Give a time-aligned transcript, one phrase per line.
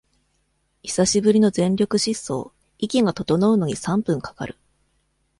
[0.81, 4.57] 久しぶりの全力疾走、息が整うのに三分かかる